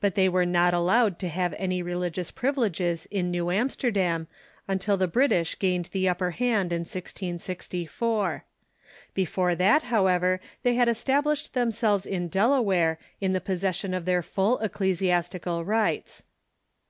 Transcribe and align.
But 0.00 0.14
they 0.14 0.30
were 0.30 0.46
not 0.46 0.72
allowed 0.72 1.18
to 1.18 1.28
have 1.28 1.54
any 1.58 1.82
religious 1.82 2.30
privileges 2.30 3.04
in 3.10 3.30
New 3.30 3.50
Amsterdam 3.50 4.26
until 4.66 4.96
the 4.96 5.06
British 5.06 5.58
gained 5.58 5.90
the 5.92 6.08
upperhand 6.08 6.72
in 6.72 6.84
1664. 6.86 8.46
Before 9.12 9.54
that, 9.54 9.82
however, 9.82 10.40
they 10.62 10.74
had 10.74 10.88
established 10.88 11.52
themselves 11.52 12.06
in 12.06 12.28
Delaware 12.28 12.98
in 13.20 13.34
the 13.34 13.42
possession 13.42 13.92
of 13.92 14.06
their 14.06 14.22
full 14.22 14.58
ecclesiastical 14.60 15.66
rights. 15.66 16.24